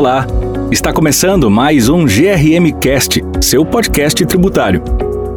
[0.00, 0.26] Olá!
[0.72, 4.82] Está começando mais um GRM Cast, seu podcast tributário.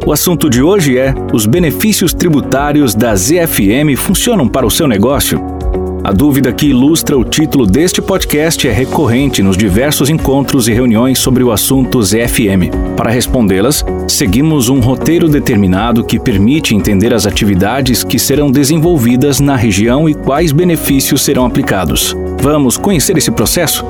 [0.06, 5.38] O assunto de hoje é: os benefícios tributários da ZFM funcionam para o seu negócio?
[6.02, 11.18] A dúvida que ilustra o título deste podcast é recorrente nos diversos encontros e reuniões
[11.18, 12.72] sobre o assunto ZFM.
[12.96, 19.56] Para respondê-las, seguimos um roteiro determinado que permite entender as atividades que serão desenvolvidas na
[19.56, 22.16] região e quais benefícios serão aplicados.
[22.40, 23.84] Vamos conhecer esse processo?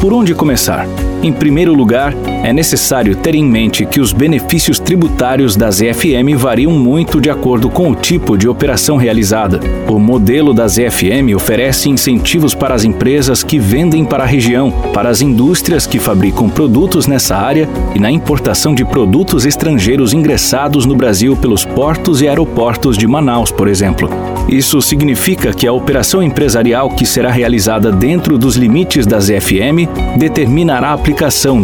[0.00, 0.86] Por onde começar?
[1.26, 6.70] Em primeiro lugar, é necessário ter em mente que os benefícios tributários das EFM variam
[6.70, 9.58] muito de acordo com o tipo de operação realizada.
[9.88, 15.08] O modelo das EFM oferece incentivos para as empresas que vendem para a região, para
[15.08, 20.94] as indústrias que fabricam produtos nessa área e na importação de produtos estrangeiros ingressados no
[20.94, 24.08] Brasil pelos portos e aeroportos de Manaus, por exemplo.
[24.48, 30.90] Isso significa que a operação empresarial que será realizada dentro dos limites das EFM determinará
[30.90, 31.15] a aplicação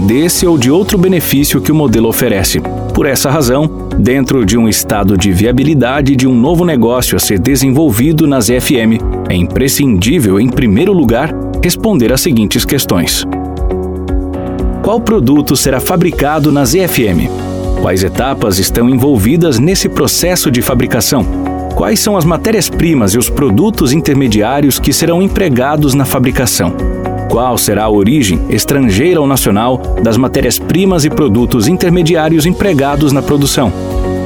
[0.07, 2.59] desse ou de outro benefício que o modelo oferece.
[2.95, 7.39] Por essa razão, dentro de um estado de viabilidade de um novo negócio a ser
[7.39, 13.27] desenvolvido nas EFM, é imprescindível, em primeiro lugar, responder às seguintes questões:
[14.83, 17.29] Qual produto será fabricado nas EFM?
[17.83, 21.27] Quais etapas estão envolvidas nesse processo de fabricação?
[21.75, 27.02] Quais são as matérias-primas e os produtos intermediários que serão empregados na fabricação?
[27.33, 33.73] Qual será a origem, estrangeira ou nacional, das matérias-primas e produtos intermediários empregados na produção?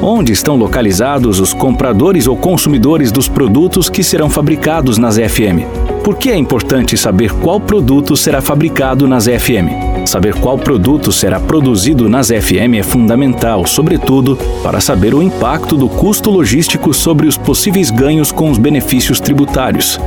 [0.03, 5.63] Onde estão localizados os compradores ou consumidores dos produtos que serão fabricados nas FM?
[6.03, 10.05] Por que é importante saber qual produto será fabricado nas FM?
[10.05, 15.89] Saber qual produto será produzido nas FM é fundamental, sobretudo para saber o impacto do
[15.89, 20.01] custo logístico sobre os possíveis ganhos com os benefícios tributários.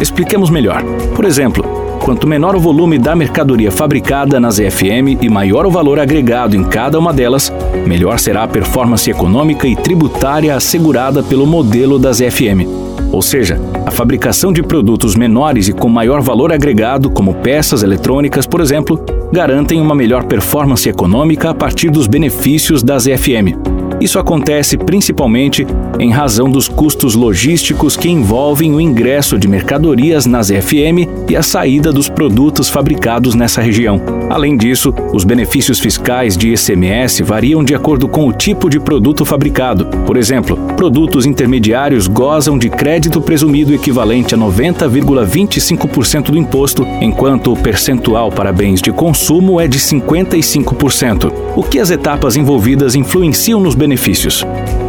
[0.00, 0.84] Expliquemos melhor.
[1.16, 5.98] Por exemplo, Quanto menor o volume da mercadoria fabricada nas EFM e maior o valor
[5.98, 7.50] agregado em cada uma delas,
[7.86, 12.68] melhor será a performance econômica e tributária assegurada pelo modelo das EFM.
[13.10, 18.46] Ou seja, a fabricação de produtos menores e com maior valor agregado, como peças eletrônicas,
[18.46, 19.02] por exemplo,
[19.32, 23.73] garantem uma melhor performance econômica a partir dos benefícios das EFM.
[24.04, 25.66] Isso acontece principalmente
[25.98, 31.42] em razão dos custos logísticos que envolvem o ingresso de mercadorias nas FM e a
[31.42, 34.02] saída dos produtos fabricados nessa região.
[34.28, 39.24] Além disso, os benefícios fiscais de ICMS variam de acordo com o tipo de produto
[39.24, 39.86] fabricado.
[40.04, 47.56] Por exemplo, produtos intermediários gozam de crédito presumido equivalente a 90,25% do imposto, enquanto o
[47.56, 51.32] percentual para bens de consumo é de 55%.
[51.56, 54.44] O que as etapas envolvidas influenciam nos benefícios benefícios.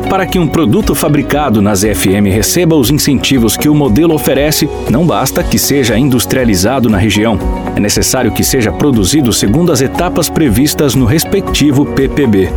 [0.09, 5.05] Para que um produto fabricado nas FM receba os incentivos que o modelo oferece, não
[5.05, 7.37] basta que seja industrializado na região.
[7.75, 12.49] É necessário que seja produzido segundo as etapas previstas no respectivo PPB.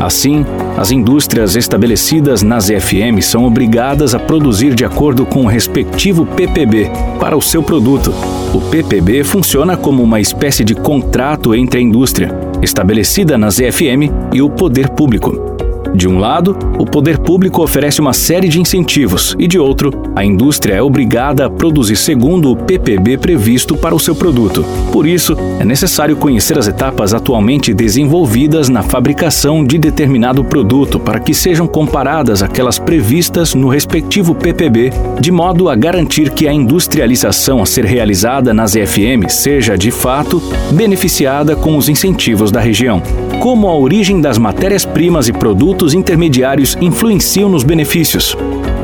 [0.00, 6.24] Assim, as indústrias estabelecidas nas FM são obrigadas a produzir de acordo com o respectivo
[6.24, 8.14] PPB para o seu produto.
[8.54, 12.30] O PPB funciona como uma espécie de contrato entre a indústria,
[12.62, 15.57] estabelecida nas FM, e o poder público.
[15.94, 20.24] De um lado, o poder público oferece uma série de incentivos, e de outro, a
[20.24, 24.64] indústria é obrigada a produzir segundo o PPB previsto para o seu produto.
[24.92, 31.20] Por isso, é necessário conhecer as etapas atualmente desenvolvidas na fabricação de determinado produto para
[31.20, 37.62] que sejam comparadas aquelas previstas no respectivo PPB, de modo a garantir que a industrialização
[37.62, 43.02] a ser realizada nas EFM seja, de fato, beneficiada com os incentivos da região.
[43.40, 48.36] Como a origem das matérias-primas e produtos intermediários influenciam nos benefícios.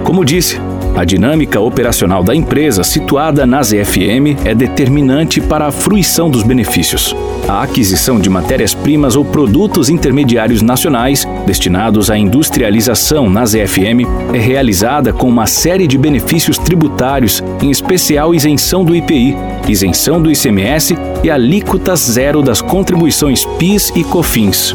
[0.04, 0.60] Como disse,
[0.94, 7.14] a dinâmica operacional da empresa situada nas EFM é determinante para a fruição dos benefícios.
[7.48, 15.12] A aquisição de matérias-primas ou produtos intermediários nacionais destinados à industrialização nas EFM é realizada
[15.12, 19.36] com uma série de benefícios tributários, em especial isenção do IPI,
[19.68, 24.74] isenção do ICMS e alíquota zero das contribuições PIS e COFINS.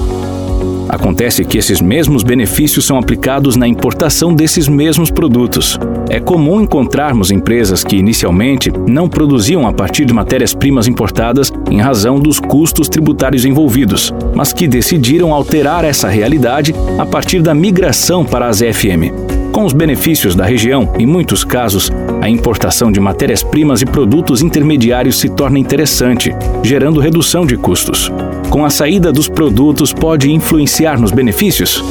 [0.89, 5.77] Acontece que esses mesmos benefícios são aplicados na importação desses mesmos produtos.
[6.09, 12.19] É comum encontrarmos empresas que inicialmente não produziam a partir de matérias-primas importadas em razão
[12.19, 18.47] dos custos tributários envolvidos, mas que decidiram alterar essa realidade a partir da migração para
[18.47, 19.13] as FM.
[19.51, 25.19] Com os benefícios da região, em muitos casos, a importação de matérias-primas e produtos intermediários
[25.19, 26.33] se torna interessante,
[26.63, 28.11] gerando redução de custos.
[28.49, 31.83] Com a saída dos produtos, pode influenciar nos benefícios?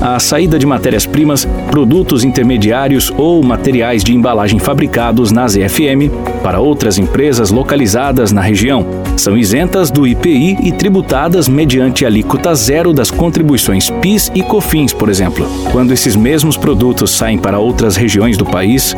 [0.00, 6.08] a saída de matérias-primas, produtos intermediários ou materiais de embalagem fabricados na ZFM
[6.42, 8.86] para outras empresas localizadas na região.
[9.16, 15.08] São isentas do IPI e tributadas mediante alíquota zero das contribuições PIS e COFINS, por
[15.08, 15.46] exemplo.
[15.72, 18.94] Quando esses mesmos produtos saem para outras regiões do país,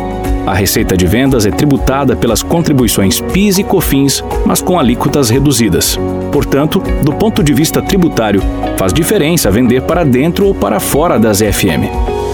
[0.46, 5.98] a receita de vendas é tributada pelas contribuições PIS e COFINS, mas com alíquotas reduzidas.
[6.32, 8.42] Portanto, do ponto de vista tributário,
[8.76, 11.88] faz diferença vender para dentro ou para fora das ZFM.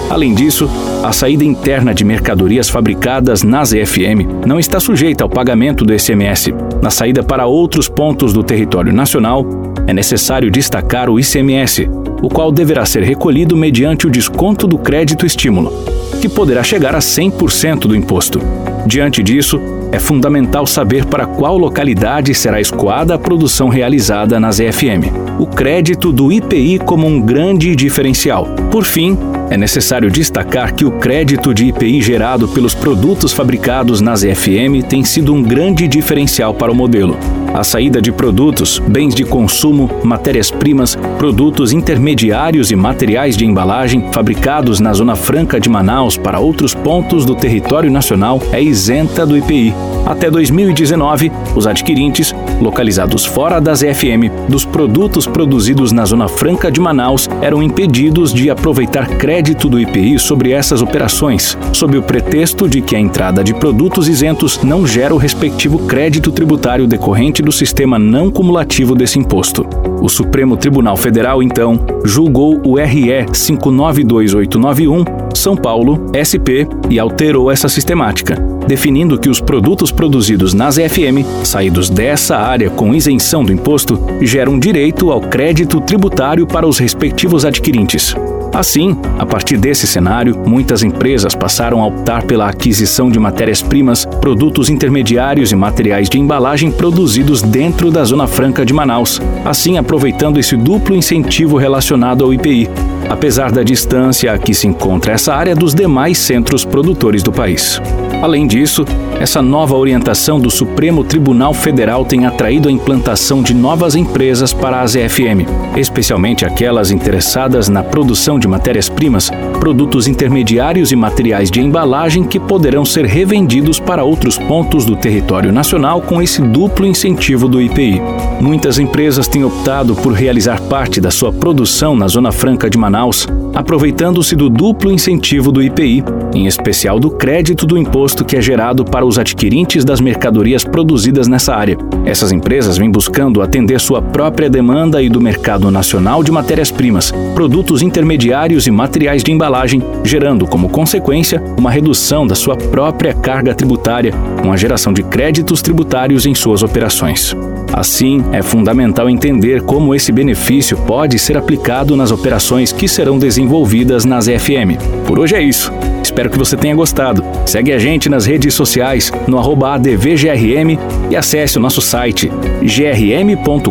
[0.09, 0.71] Além disso,
[1.03, 6.55] a saída interna de mercadorias fabricadas na ZFM não está sujeita ao pagamento do ICMS.
[6.81, 9.45] Na saída para outros pontos do território nacional,
[9.87, 11.89] é necessário destacar o ICMS,
[12.23, 15.73] o qual deverá ser recolhido mediante o desconto do crédito estímulo,
[16.21, 18.41] que poderá chegar a 100% do imposto.
[18.87, 19.61] Diante disso,
[19.93, 25.13] é fundamental saber para qual localidade será escoada a produção realizada nas EFM.
[25.39, 28.47] O crédito do IPI como um grande diferencial.
[28.71, 29.17] Por fim,
[29.51, 35.05] é necessário destacar que o crédito de IPI gerado pelos produtos fabricados nas EFM tem
[35.05, 37.17] sido um grande diferencial para o modelo.
[37.57, 44.79] A saída de produtos, bens de consumo, matérias-primas, produtos intermediários e materiais de embalagem fabricados
[44.79, 49.73] na Zona Franca de Manaus para outros pontos do território nacional é isenta do IPI.
[50.05, 56.81] Até 2019, os adquirentes, localizados fora das EFM, dos produtos produzidos na Zona Franca de
[56.81, 62.81] Manaus eram impedidos de aproveitar crédito do IPI sobre essas operações, sob o pretexto de
[62.81, 67.99] que a entrada de produtos isentos não gera o respectivo crédito tributário decorrente do sistema
[67.99, 69.67] não cumulativo desse imposto.
[70.01, 75.05] O Supremo Tribunal Federal, então, julgou o RE 592891
[75.35, 78.37] São Paulo, SP, e alterou essa sistemática,
[78.67, 84.59] definindo que os produtos produzidos nas FM, saídos dessa área com isenção do imposto, geram
[84.59, 88.15] direito ao crédito tributário para os respectivos adquirentes.
[88.55, 94.71] Assim, a partir desse cenário, muitas empresas passaram a optar pela aquisição de matérias-primas, produtos
[94.71, 100.57] intermediários e materiais de embalagem produzidos dentro da Zona Franca de Manaus, assim aproveitando esse
[100.57, 102.71] duplo incentivo relacionado ao IPI,
[103.11, 107.79] apesar da distância a que se encontra essa área dos demais centros produtores do país.
[108.23, 108.85] Além disso,
[109.21, 114.81] essa nova orientação do Supremo Tribunal Federal tem atraído a implantação de novas empresas para
[114.81, 115.47] a ZFM,
[115.77, 122.85] especialmente aquelas interessadas na produção de matérias-primas, produtos intermediários e materiais de embalagem que poderão
[122.85, 128.01] ser revendidos para outros pontos do território nacional com esse duplo incentivo do IPI.
[128.41, 133.27] Muitas empresas têm optado por realizar parte da sua produção na Zona Franca de Manaus,
[133.55, 136.05] aproveitando-se do duplo incentivo do IPI,
[136.35, 141.27] em especial do crédito do imposto que é gerado para os adquirentes das mercadorias produzidas
[141.27, 141.79] nessa área.
[142.05, 147.81] Essas empresas vêm buscando atender sua própria demanda e do mercado nacional de matérias-primas, produtos
[147.81, 154.13] intermediários e materiais de embalagem, gerando como consequência uma redução da sua própria carga tributária,
[154.43, 157.35] com a geração de créditos tributários em suas operações.
[157.73, 164.05] Assim, é fundamental entender como esse benefício pode ser aplicado nas operações que serão desenvolvidas
[164.05, 164.81] nas FM.
[165.07, 165.73] Por hoje é isso.
[166.03, 167.23] Espero que você tenha gostado.
[167.45, 170.79] Segue a gente nas redes sociais no ADVGRM
[171.11, 172.31] e acesse o nosso site
[172.63, 173.67] grm.com.br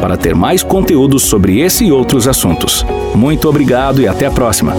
[0.00, 2.84] para ter mais conteúdos sobre esse e outros assuntos.
[3.14, 4.74] Muito obrigado e até a próxima.